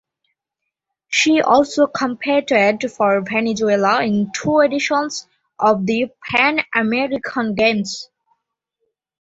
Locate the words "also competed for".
1.43-3.21